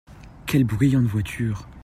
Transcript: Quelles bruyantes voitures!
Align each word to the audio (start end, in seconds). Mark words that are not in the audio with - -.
Quelles 0.47 0.63
bruyantes 0.63 1.05
voitures! 1.05 1.67